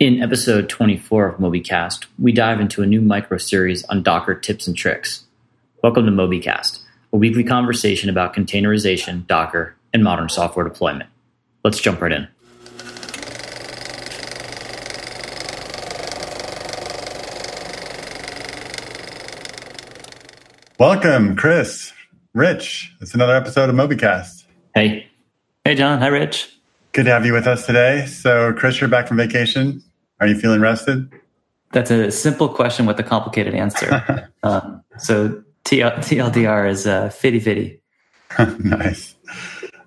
[0.00, 4.68] In episode 24 of MobyCast, we dive into a new micro series on Docker tips
[4.68, 5.24] and tricks.
[5.82, 6.78] Welcome to MobyCast,
[7.12, 11.10] a weekly conversation about containerization, Docker, and modern software deployment.
[11.64, 12.28] Let's jump right in.
[20.78, 21.92] Welcome, Chris,
[22.34, 22.94] Rich.
[23.00, 24.44] It's another episode of MobyCast.
[24.76, 25.08] Hey.
[25.64, 25.98] Hey, John.
[25.98, 26.54] Hi, Rich.
[26.92, 28.06] Good to have you with us today.
[28.06, 29.82] So, Chris, you're back from vacation.
[30.20, 31.12] Are you feeling rested?
[31.72, 34.30] That's a simple question with a complicated answer.
[34.42, 37.80] um, so TLDR is uh, fitty fitty.
[38.58, 39.14] nice.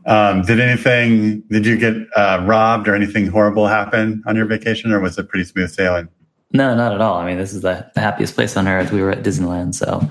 [0.05, 1.41] Um, did anything?
[1.49, 5.27] Did you get uh, robbed or anything horrible happen on your vacation, or was it
[5.27, 6.07] pretty smooth sailing?
[6.53, 7.17] No, not at all.
[7.17, 8.91] I mean, this is the, the happiest place on earth.
[8.91, 10.01] We were at Disneyland, so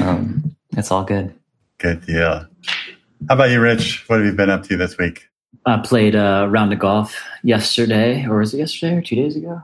[0.00, 1.34] um, it's all good.
[1.78, 2.46] Good deal.
[3.28, 4.08] How about you, Rich?
[4.08, 5.28] What have you been up to this week?
[5.66, 9.60] I played a round of golf yesterday, or was it yesterday or two days ago?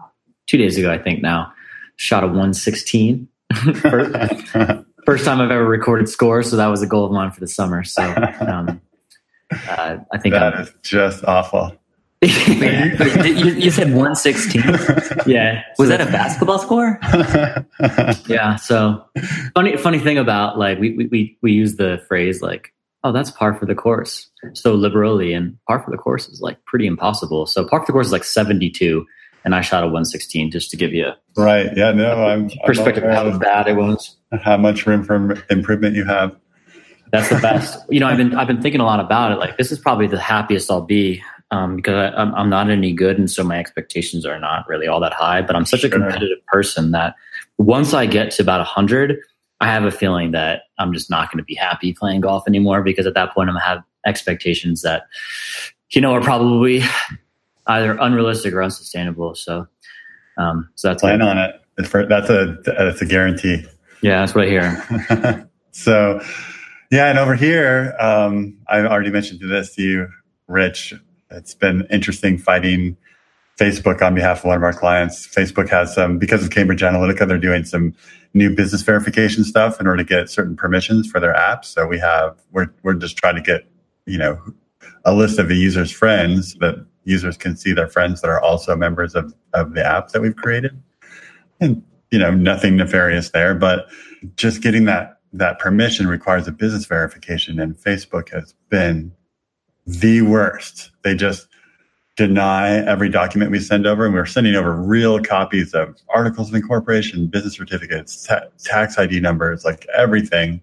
[0.47, 1.53] Two days ago, I think now.
[1.97, 3.29] Shot a 116.
[3.81, 4.49] first,
[5.07, 7.49] first time I've ever recorded score, so that was a goal of mine for the
[7.49, 7.85] summer.
[7.85, 8.03] So
[8.41, 8.81] um,
[9.69, 11.77] uh, I think that I'm, is just awful.
[12.23, 13.25] yeah.
[13.25, 14.63] you, you, said 116?
[15.27, 15.63] Yeah.
[15.79, 16.99] Was so that a basketball score?
[18.27, 18.57] yeah.
[18.57, 19.05] So
[19.55, 22.74] funny, funny thing about like we, we, we use the phrase like
[23.05, 25.33] oh, that's par for the course so liberally.
[25.33, 27.47] And par for the course is like pretty impossible.
[27.47, 29.07] So par for the course is like 72,
[29.45, 31.71] and I shot a 116 just to give you a right.
[31.77, 34.17] Yeah, no, I'm perspective I'm how bad it was.
[34.43, 36.35] How much room for improvement you have.
[37.13, 37.79] That's the best.
[37.91, 39.37] you know, I've been I've been thinking a lot about it.
[39.37, 42.93] Like this is probably the happiest I'll be um, because I, am I'm not any
[42.93, 45.43] good, and so my expectations are not really all that high.
[45.43, 47.15] But I'm such a competitive person that
[47.59, 49.19] once I get to about 100,
[49.65, 52.83] I have a feeling that I'm just not going to be happy playing golf anymore
[52.83, 55.05] because at that point I'm going to have expectations that,
[55.89, 56.83] you know, are probably
[57.67, 59.35] either unrealistic or unsustainable.
[59.35, 59.67] So,
[60.37, 61.55] um, so that's plan on it.
[61.79, 63.65] That's a that's a guarantee.
[64.03, 65.49] Yeah, that's what I hear.
[65.71, 66.21] so,
[66.91, 70.09] yeah, and over here, um, I already mentioned this to you,
[70.47, 70.93] Rich.
[71.31, 72.99] It's been interesting fighting
[73.59, 75.27] Facebook on behalf of one of our clients.
[75.27, 77.95] Facebook has some, because of Cambridge Analytica, they're doing some
[78.33, 81.67] new business verification stuff in order to get certain permissions for their apps.
[81.67, 83.67] So we have, we're, we're just trying to get,
[84.07, 84.41] you know,
[85.05, 88.75] a list of the user's friends that users can see their friends that are also
[88.75, 90.83] members of, of the app that we've created.
[91.61, 93.87] And, you know, nothing nefarious there, but
[94.37, 99.13] just getting that, that permission requires a business verification and Facebook has been
[99.87, 100.91] the worst.
[101.03, 101.47] They just,
[102.17, 104.07] deny every document we send over.
[104.07, 109.21] And we're sending over real copies of articles of incorporation, business certificates, ta- tax ID
[109.21, 110.61] numbers, like everything.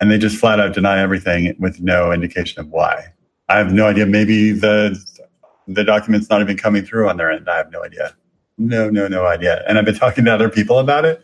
[0.00, 3.06] And they just flat out deny everything with no indication of why.
[3.48, 4.06] I have no idea.
[4.06, 4.98] Maybe the
[5.68, 7.48] the document's not even coming through on their end.
[7.48, 8.14] I have no idea.
[8.58, 9.62] No, no, no idea.
[9.68, 11.22] And I've been talking to other people about it,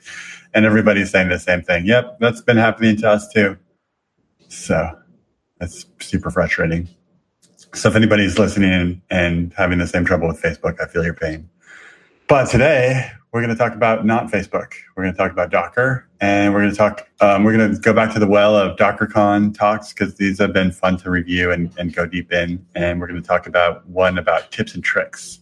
[0.55, 1.87] and everybody's saying the same thing.
[1.87, 3.57] Yep, that's been happening to us too.
[4.49, 4.97] So
[5.59, 6.89] that's super frustrating.
[7.75, 11.49] So if anybody's listening and having the same trouble with Facebook, I feel your pain.
[12.27, 14.73] But today we're going to talk about not Facebook.
[14.97, 17.09] We're going to talk about Docker, and we're going to talk.
[17.21, 20.53] Um, we're going to go back to the well of DockerCon talks because these have
[20.53, 22.65] been fun to review and, and go deep in.
[22.75, 25.39] And we're going to talk about one about tips and tricks.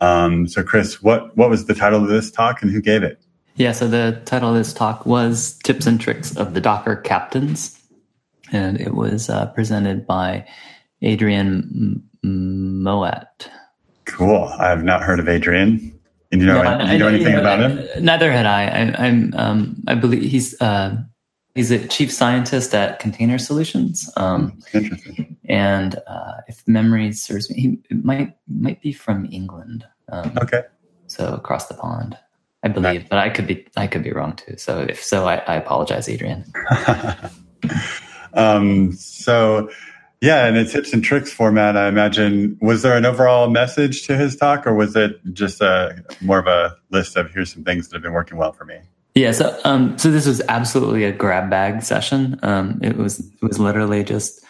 [0.00, 3.18] Um, so, Chris, what what was the title of this talk, and who gave it?
[3.54, 7.80] Yeah, so the title of this talk was "Tips and Tricks of the Docker Captains,"
[8.52, 10.46] and it was uh, presented by
[11.02, 13.48] Adrian Mouat.
[14.04, 14.44] Cool.
[14.44, 15.92] I have not heard of Adrian.
[16.32, 18.04] And you know, no, you know anything about him?
[18.04, 18.62] Neither had I.
[18.62, 20.96] I am um, I believe he's uh,
[21.54, 24.10] he's a chief scientist at Container Solutions.
[24.16, 25.36] Um, Interesting.
[25.48, 29.86] And uh, if memory serves me, he might might be from England.
[30.08, 30.62] Um, okay.
[31.06, 32.18] So across the pond,
[32.64, 34.56] I believe, but I could be I could be wrong too.
[34.56, 36.44] So if so, I, I apologize, Adrian.
[38.34, 39.70] um, so
[40.26, 42.58] yeah, in a tips and tricks format, I imagine.
[42.60, 46.48] Was there an overall message to his talk, or was it just a more of
[46.48, 48.78] a list of here's some things that have been working well for me?
[49.14, 52.40] Yeah, so um, so this was absolutely a grab bag session.
[52.42, 54.44] Um, it was it was literally just,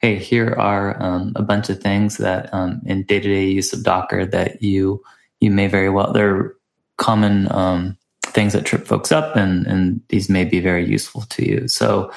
[0.00, 3.72] hey, here are um, a bunch of things that um, in day to day use
[3.72, 5.02] of Docker that you
[5.40, 6.54] you may very well they're
[6.98, 11.48] common um, things that trip folks up, and and these may be very useful to
[11.48, 11.66] you.
[11.66, 12.12] So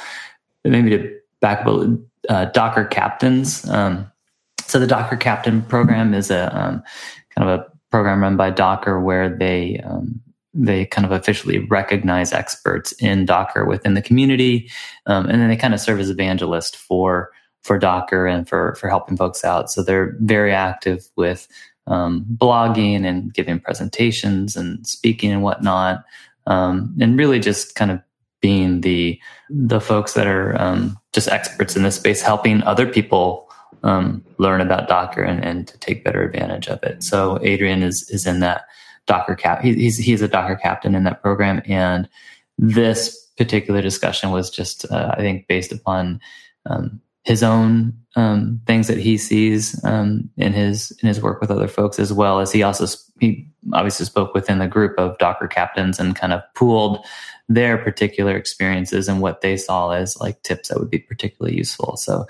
[0.65, 1.87] maybe to back up
[2.29, 3.67] uh, Docker captains.
[3.69, 4.11] Um,
[4.67, 6.83] so the Docker captain program is a um,
[7.35, 10.21] kind of a program run by Docker where they um,
[10.53, 14.69] they kind of officially recognize experts in Docker within the community,
[15.05, 17.31] um, and then they kind of serve as evangelist for
[17.63, 19.71] for Docker and for for helping folks out.
[19.71, 21.47] So they're very active with
[21.85, 26.03] um, blogging and giving presentations and speaking and whatnot,
[26.45, 28.01] um, and really just kind of
[28.41, 29.19] being the
[29.49, 33.49] the folks that are um, just experts in this space, helping other people
[33.81, 37.01] um, learn about Docker and, and to take better advantage of it.
[37.01, 38.65] So Adrian is is in that
[39.07, 39.63] Docker cap.
[39.63, 42.07] He, he's he's a Docker captain in that program, and
[42.59, 46.21] this particular discussion was just uh, I think based upon
[46.67, 51.51] um, his own um, things that he sees um, in his in his work with
[51.51, 52.85] other folks, as well as he also
[53.19, 57.05] he obviously spoke within the group of Docker captains and kind of pooled
[57.49, 61.97] their particular experiences and what they saw as like tips that would be particularly useful.
[61.97, 62.25] So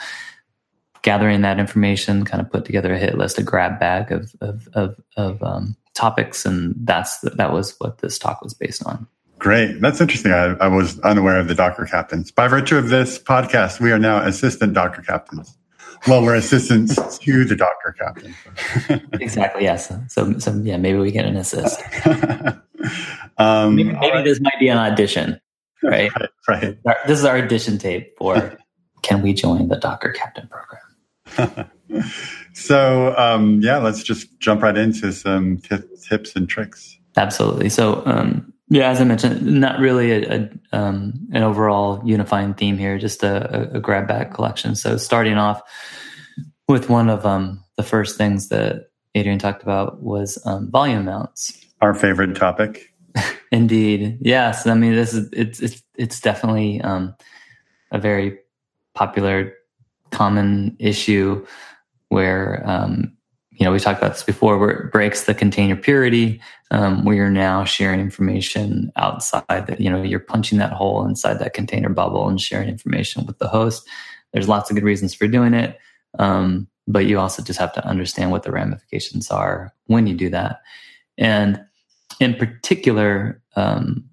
[1.04, 4.68] gathering that information, kind of put together a hit list, a grab bag of of
[4.74, 9.06] of, of um, topics, and that's that was what this talk was based on.
[9.40, 10.32] Great, that's interesting.
[10.32, 12.32] I, I was unaware of the Docker captains.
[12.32, 15.58] By virtue of this podcast, we are now assistant Docker captains.
[16.08, 18.36] Well, we're assistants to the Docker captain.
[19.20, 19.64] exactly.
[19.64, 19.92] Yes.
[20.10, 21.82] So, so yeah, maybe we get an assist.
[23.38, 24.24] um, maybe, maybe right.
[24.24, 25.40] this might be an audition,
[25.84, 26.12] right?
[26.48, 26.78] right.
[26.84, 26.98] right.
[27.08, 28.58] This is our audition tape for
[29.02, 31.70] can we join the Docker captain program?
[32.54, 36.98] so um, yeah, let's just jump right into some t- tips and tricks.
[37.18, 37.70] Absolutely.
[37.70, 42.78] So um, yeah, as I mentioned, not really a, a um, an overall unifying theme
[42.78, 44.76] here, just a, a, grab bag collection.
[44.76, 45.62] So starting off
[46.68, 51.66] with one of um, the first things that Adrian talked about was um, volume mounts.
[51.82, 52.94] Our favorite topic.
[53.52, 54.68] Indeed, yes.
[54.68, 57.16] I mean, this is it's it's it's definitely um,
[57.92, 58.40] a very
[58.94, 59.54] popular,
[60.12, 61.46] common issue
[62.10, 63.17] where um,
[63.58, 66.40] you know we talked about this before, where it breaks the container purity,
[66.72, 71.40] um, where you're now sharing information outside that you know you're punching that hole inside
[71.40, 73.88] that container bubble and sharing information with the host.
[74.32, 75.80] There's lots of good reasons for doing it,
[76.20, 80.30] um, but you also just have to understand what the ramifications are when you do
[80.30, 80.62] that.
[81.18, 81.64] And
[82.20, 84.08] in particular, um,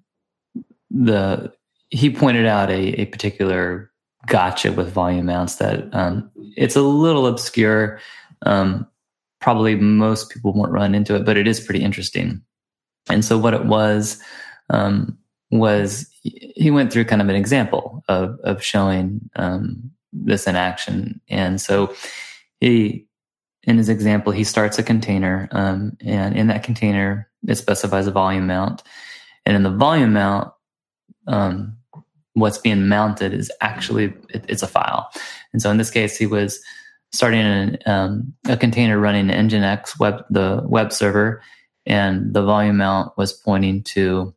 [0.89, 1.53] the
[1.91, 3.91] he pointed out a, a particular
[4.25, 7.99] gotcha with volume mounts that um, it's a little obscure.
[8.41, 8.87] Um,
[9.45, 12.41] probably most people won't run into it, but it is pretty interesting.
[13.11, 14.19] And so what it was
[14.71, 15.15] um,
[15.51, 21.21] was he went through kind of an example of of showing um, this in action.
[21.29, 21.93] And so
[22.59, 23.05] he,
[23.65, 28.11] in his example, he starts a container, um, and in that container it specifies a
[28.11, 28.81] volume mount,
[29.45, 30.51] and in the volume mount,
[31.27, 31.77] um,
[32.33, 35.07] what's being mounted is actually it, it's a file.
[35.53, 36.59] And so in this case, he was
[37.11, 41.41] starting an, um, a container running Nginx web the web server,
[41.85, 44.33] and the volume mount was pointing to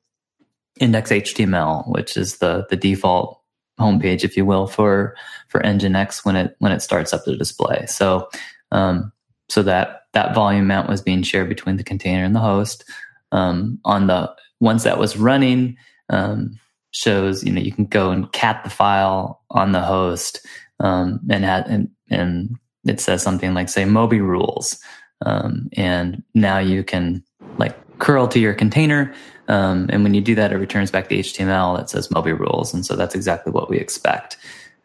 [0.81, 3.41] index.html, which is the the default
[3.79, 5.17] homepage, if you will, for
[5.49, 7.87] for Nginx when it when it starts up the display.
[7.87, 8.29] So
[8.73, 9.12] um,
[9.49, 12.85] so that that volume mount was being shared between the container and the host.
[13.31, 15.76] Um, on the once that was running,
[16.09, 16.59] um,
[16.91, 20.47] shows you know you can go and cat the file on the host
[20.81, 24.79] um, and, and and it says something like say Moby rules,
[25.25, 27.23] um, and now you can
[27.59, 29.13] like curl to your container.
[29.49, 32.75] Um, and when you do that, it returns back the HTML that says Moby rules.
[32.75, 34.37] And so that's exactly what we expect.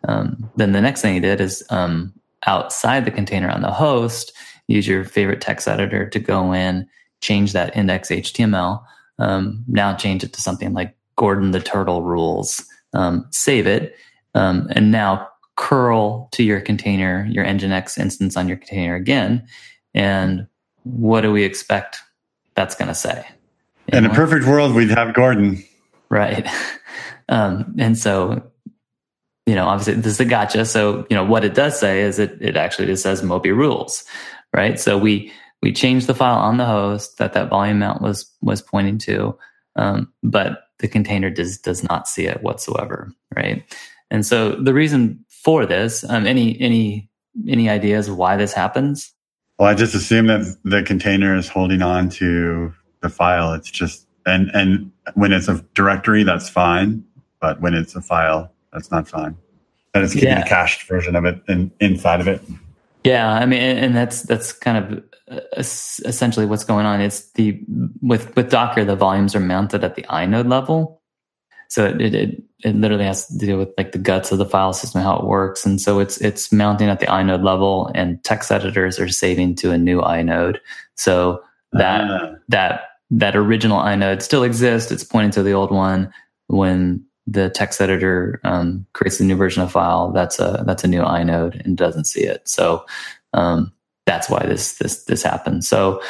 [0.07, 2.13] Um, then the next thing you did is um,
[2.45, 4.33] outside the container on the host,
[4.67, 6.87] use your favorite text editor to go in,
[7.21, 8.83] change that index HTML.
[9.19, 12.63] Um, now change it to something like Gordon the Turtle rules.
[12.93, 13.95] Um, save it,
[14.35, 19.47] um, and now curl to your container, your Nginx instance on your container again.
[19.93, 20.47] And
[20.83, 22.01] what do we expect
[22.55, 23.25] that's going to say?
[23.91, 25.63] You In a perfect world, we'd have Gordon.
[26.09, 26.47] Right.
[27.29, 28.43] Um, and so,
[29.45, 30.65] you know, obviously this is a gotcha.
[30.65, 34.03] So, you know, what it does say is it, it actually just says Moby rules,
[34.53, 34.77] right?
[34.77, 35.31] So we,
[35.61, 39.37] we changed the file on the host that that volume mount was, was pointing to.
[39.77, 43.11] Um, but the container does, does not see it whatsoever.
[43.33, 43.63] Right.
[44.11, 47.09] And so the reason for this, um, any, any,
[47.47, 49.11] any ideas why this happens?
[49.59, 53.53] Well, I just assume that the container is holding on to the file.
[53.53, 57.03] It's just, and, and when it's a directory, that's fine.
[57.41, 59.35] But when it's a file, that's not fine.
[59.93, 60.45] And it's keeping yeah.
[60.45, 62.41] a cached version of it in, inside of it.
[63.03, 63.29] Yeah.
[63.29, 67.01] I mean, and that's, that's kind of uh, essentially what's going on.
[67.01, 67.59] It's the,
[68.01, 71.01] with, with Docker, the volumes are mounted at the inode level.
[71.73, 74.73] So it, it, it literally has to do with like the guts of the file
[74.73, 75.65] system, how it works.
[75.65, 79.71] And so it's, it's mounting at the inode level and text editors are saving to
[79.71, 80.59] a new inode.
[80.95, 82.35] So that, uh.
[82.49, 84.91] that, that original inode still exists.
[84.91, 86.13] It's pointing to the old one.
[86.47, 90.87] When the text editor um, creates a new version of file, that's a, that's a
[90.87, 92.47] new inode and doesn't see it.
[92.47, 92.85] So,
[93.33, 93.73] um,
[94.05, 95.63] that's why this this this happened.
[95.63, 96.01] So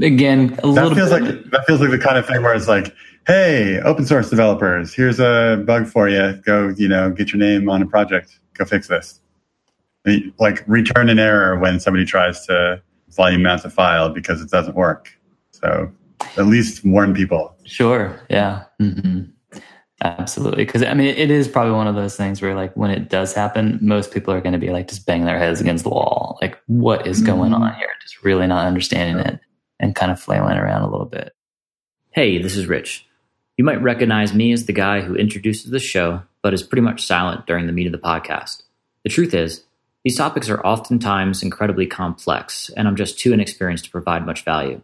[0.00, 2.68] again, a that feels bit, like that feels like the kind of thing where it's
[2.68, 2.94] like,
[3.26, 6.40] hey, open source developers, here's a bug for you.
[6.44, 8.38] Go, you know, get your name on a project.
[8.54, 9.20] Go fix this.
[10.38, 14.74] Like return an error when somebody tries to volume mount a file because it doesn't
[14.74, 15.10] work.
[15.52, 15.92] So
[16.36, 17.54] at least warn people.
[17.64, 18.20] Sure.
[18.28, 18.64] Yeah.
[18.80, 19.30] Mm-hmm.
[20.02, 20.64] Absolutely.
[20.64, 23.32] Because I mean, it is probably one of those things where, like, when it does
[23.32, 26.38] happen, most people are going to be like just banging their heads against the wall.
[26.42, 27.62] Like, what is going mm-hmm.
[27.62, 27.88] on here?
[28.02, 29.38] Just really not understanding it
[29.78, 31.32] and kind of flailing around a little bit.
[32.10, 33.06] Hey, this is Rich.
[33.56, 37.06] You might recognize me as the guy who introduces the show, but is pretty much
[37.06, 38.62] silent during the meat of the podcast.
[39.04, 39.64] The truth is,
[40.04, 44.80] these topics are oftentimes incredibly complex, and I'm just too inexperienced to provide much value.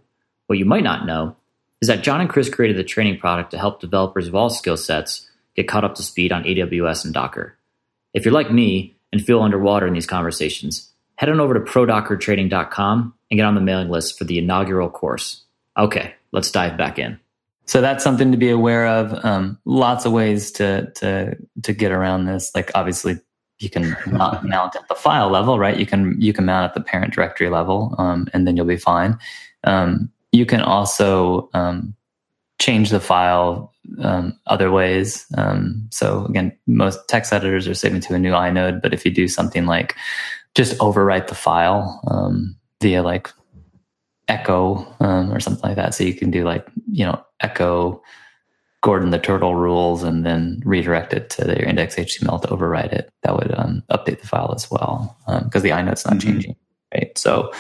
[0.46, 1.36] What you might not know
[1.80, 4.76] is that John and Chris created the training product to help developers of all skill
[4.76, 7.56] sets get caught up to speed on AWS and Docker.
[8.14, 13.14] If you're like me and feel underwater in these conversations, head on over to prodockertraining.com
[13.30, 15.42] and get on the mailing list for the inaugural course.
[15.76, 17.18] Okay, let's dive back in.
[17.68, 19.24] So that's something to be aware of.
[19.24, 22.50] Um, lots of ways to to to get around this.
[22.54, 23.20] Like obviously,
[23.58, 25.78] you can mount at the file level, right?
[25.78, 28.78] You can you can mount at the parent directory level, um, and then you'll be
[28.78, 29.18] fine.
[29.64, 31.94] Um, you can also um,
[32.58, 35.26] change the file um, other ways.
[35.36, 39.10] Um, so again, most text editors are saving to a new inode, but if you
[39.10, 39.94] do something like
[40.54, 43.28] just overwrite the file um, via like
[44.28, 48.02] echo um, or something like that, so you can do like you know echo
[48.82, 53.10] Gordon the turtle rules and then redirect it to your index HTML to overwrite it.
[53.22, 56.30] That would um, update the file as well because the inode's not mm-hmm.
[56.30, 56.56] changing,
[56.94, 57.16] right?
[57.18, 57.52] So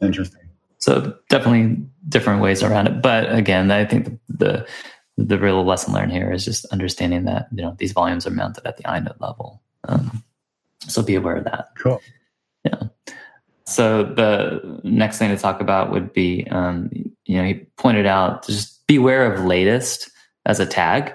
[0.00, 0.46] interesting
[0.86, 3.02] so definitely different ways around it.
[3.02, 4.66] But again, I think the, the,
[5.24, 8.64] the real lesson learned here is just understanding that you know these volumes are mounted
[8.66, 9.60] at the inode level.
[9.88, 10.22] Um,
[10.86, 11.70] so be aware of that.
[11.76, 12.00] Cool.
[12.64, 12.82] Yeah.
[13.66, 16.90] So the next thing to talk about would be, um,
[17.24, 20.10] you know, he pointed out just beware of latest
[20.44, 21.14] as a tag,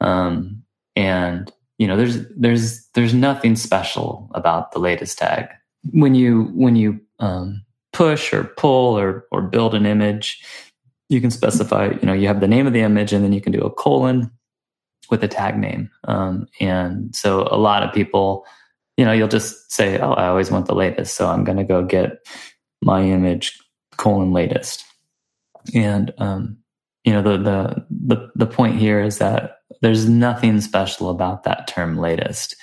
[0.00, 0.62] um,
[0.94, 5.48] and you know, there's there's there's nothing special about the latest tag
[5.92, 10.42] when you when you um, push or pull or or build an image,
[11.08, 11.86] you can specify.
[11.86, 13.70] You know, you have the name of the image, and then you can do a
[13.70, 14.30] colon
[15.10, 15.90] with a tag name.
[16.04, 18.46] Um, and so a lot of people,
[19.00, 21.64] you know, you'll just say, "Oh, I always want the latest, so I'm going to
[21.64, 22.18] go get
[22.82, 23.58] my image
[23.96, 24.84] colon latest."
[25.74, 26.58] And um,
[27.04, 31.66] you know, the the the the point here is that there's nothing special about that
[31.66, 32.56] term latest.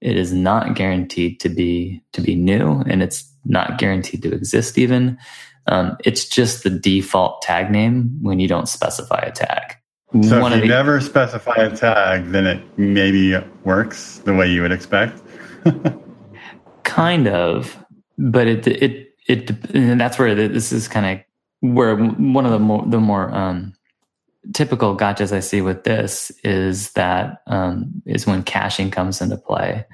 [0.00, 4.78] It is not guaranteed to be to be new, and it's not guaranteed to exist
[4.78, 5.18] even.
[5.66, 9.78] Um, it's just the default tag name when you don't specify a tag.
[10.22, 13.34] So One if you the, never specify a tag, then it maybe
[13.64, 15.20] works the way you would expect.
[16.84, 17.76] kind of,
[18.18, 21.24] but it it it and that's where this is kind of
[21.60, 23.74] where one of the more the more um,
[24.52, 29.84] typical gotchas I see with this is that um, is when caching comes into play.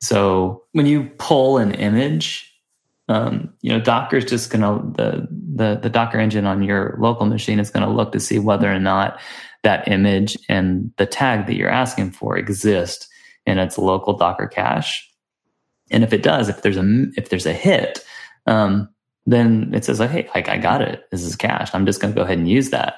[0.00, 2.50] So when you pull an image
[3.10, 6.96] um, you know, Docker is just going to the, the the Docker engine on your
[7.00, 9.20] local machine is going to look to see whether or not
[9.64, 13.08] that image and the tag that you're asking for exist
[13.46, 15.09] in its local Docker cache.
[15.90, 18.04] And if it does, if there's a if there's a hit,
[18.46, 18.88] um,
[19.26, 21.04] then it says like, hey, I, I got it.
[21.10, 21.74] This is cached.
[21.74, 22.96] I'm just going to go ahead and use that.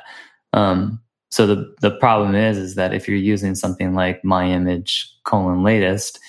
[0.52, 5.10] Um, so the the problem is is that if you're using something like my image
[5.24, 6.20] colon latest,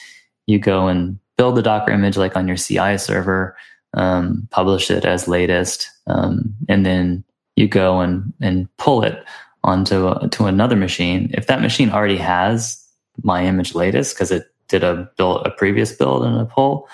[0.48, 3.55] you go and build the Docker image like on your CI server
[3.93, 7.24] um, publish it as latest, um, and then
[7.55, 9.24] you go and and pull it
[9.63, 11.29] onto a, to another machine.
[11.34, 12.79] If that machine already has
[13.22, 16.89] my image latest because it did a build a previous build and a pull,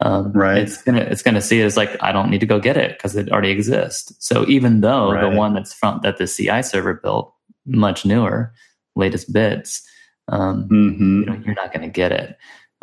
[0.00, 0.58] um, right?
[0.58, 2.96] It's gonna it's gonna see it as like I don't need to go get it
[2.96, 4.14] because it already exists.
[4.20, 5.20] So even though right.
[5.20, 7.34] the one that's front that the CI server built
[7.66, 8.52] much newer,
[8.94, 9.82] latest bits,
[10.28, 11.20] um, mm-hmm.
[11.20, 12.36] you know, you're not going to get it.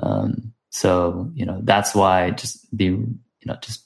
[0.04, 2.86] Um, so you know that's why just be
[3.42, 3.86] you know, just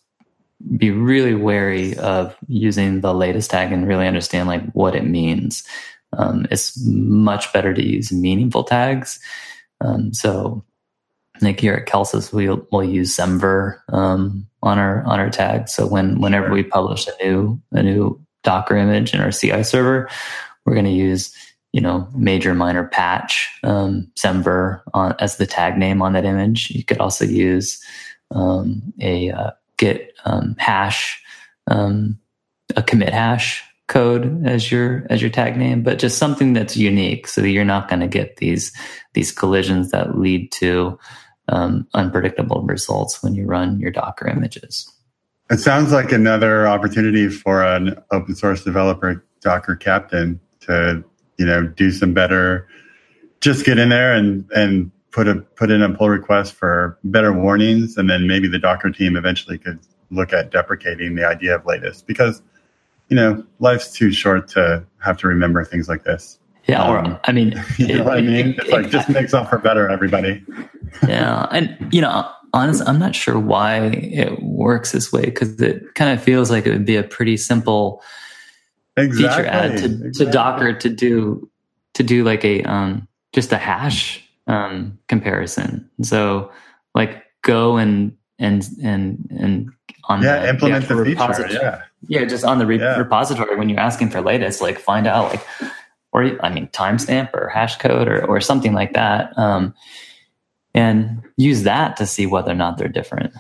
[0.78, 5.68] be really wary of using the latest tag and really understand like what it means.
[6.14, 9.20] Um, it's much better to use meaningful tags.
[9.86, 10.64] Um, so,
[11.42, 15.70] like here at Kelsus, we'll, we'll use semver um, on our on our tag.
[15.70, 20.10] So when whenever we publish a new a new Docker image in our CI server,
[20.66, 21.36] we're going to use
[21.74, 26.70] you know major minor patch um, semver on, as the tag name on that image.
[26.72, 27.84] You could also use
[28.32, 31.22] um, a uh, git um, hash,
[31.68, 32.18] um,
[32.76, 37.28] a commit hash code as your as your tag name, but just something that's unique,
[37.28, 38.72] so that you're not going to get these
[39.14, 40.98] these collisions that lead to
[41.48, 44.92] um, unpredictable results when you run your Docker images.
[45.52, 51.04] It sounds like another opportunity for an open source developer, Docker Captain, to
[51.38, 52.68] you know do some better.
[53.42, 57.32] Just get in there and and put a put in a pull request for better
[57.32, 61.66] warnings, and then maybe the Docker team eventually could look at deprecating the idea of
[61.66, 62.42] latest because
[63.10, 66.40] you know life's too short to have to remember things like this.
[66.68, 68.50] Yeah, um, or I mean, you know it, what I mean?
[68.50, 70.44] It, it's like it, just makes up for better, everybody.
[71.08, 75.94] yeah, and you know, honestly, I'm not sure why it works this way because it
[75.96, 78.02] kind of feels like it would be a pretty simple
[78.98, 80.26] exactly, feature add to, exactly.
[80.26, 81.50] to Docker to do
[81.94, 85.90] to do like a um, just a hash um, comparison.
[86.02, 86.52] So
[86.96, 89.72] like go and and and and
[90.06, 92.98] on yeah the, implement the, the feature yeah yeah just on the re- yeah.
[92.98, 95.46] repository when you're asking for latest like find out like
[96.12, 99.74] or I mean timestamp or hash code or or something like that um,
[100.74, 103.34] and use that to see whether or not they're different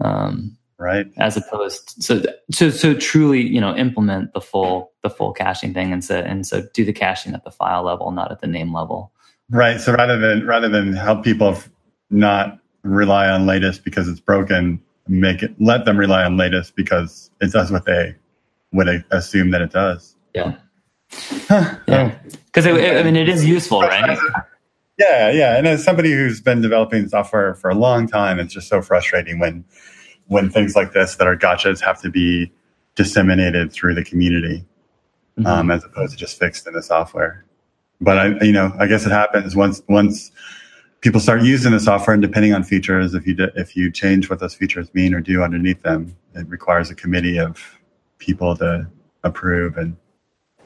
[0.00, 5.32] um, right as opposed so so so truly you know implement the full the full
[5.32, 8.40] caching thing and so and so do the caching at the file level not at
[8.40, 9.12] the name level
[9.52, 9.80] Right.
[9.80, 11.56] So rather than rather than help people
[12.10, 17.30] not rely on latest because it's broken, make it let them rely on latest because
[17.40, 18.14] it does what they
[18.72, 20.16] would assume that it does.
[20.34, 20.56] Yeah.
[21.88, 22.18] yeah.
[22.46, 24.18] Because I mean, it is useful, right?
[24.98, 25.56] Yeah, yeah.
[25.56, 29.38] And as somebody who's been developing software for a long time, it's just so frustrating
[29.38, 29.64] when
[30.26, 32.52] when things like this that are gotchas have to be
[32.94, 34.64] disseminated through the community
[35.38, 35.46] mm-hmm.
[35.46, 37.44] um, as opposed to just fixed in the software
[38.02, 40.32] but I, you know, I guess it happens once once
[41.02, 44.30] people start using the software, and depending on features, if you do, if you change
[44.30, 47.78] what those features mean or do underneath them, it requires a committee of
[48.18, 48.88] people to
[49.22, 49.96] approve and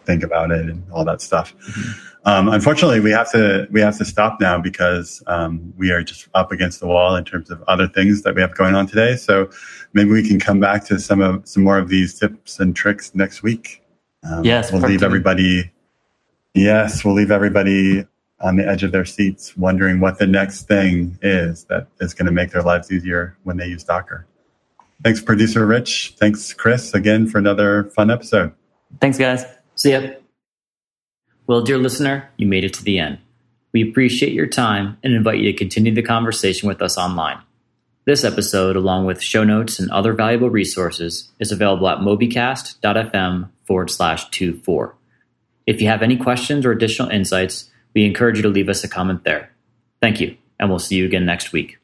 [0.05, 1.57] think about it and all that stuff.
[1.57, 2.28] Mm-hmm.
[2.28, 6.28] Um, unfortunately, we have to we have to stop now because um, we are just
[6.35, 9.16] up against the wall in terms of other things that we have going on today.
[9.16, 9.50] So
[9.93, 13.14] maybe we can come back to some of some more of these tips and tricks
[13.14, 13.83] next week.
[14.25, 15.73] Um, yes, we'll leave everybody
[16.57, 18.07] Yes, we'll leave everybody
[18.40, 22.27] on the edge of their seats wondering what the next thing is that is going
[22.27, 24.27] to make their lives easier when they use Docker.
[25.03, 26.14] Thanks, producer Rich.
[26.18, 28.53] Thanks, Chris, again for another fun episode.
[29.01, 29.44] Thanks, guys.
[29.75, 30.11] See ya.
[31.46, 33.18] Well, dear listener, you made it to the end.
[33.72, 37.38] We appreciate your time and invite you to continue the conversation with us online.
[38.07, 43.90] This episode, along with show notes and other valuable resources, is available at mobycast.fm forward
[43.90, 44.94] slash two four.
[45.66, 48.88] If you have any questions or additional insights, we encourage you to leave us a
[48.88, 49.50] comment there.
[50.02, 51.78] Thank you, and we'll see you again next week.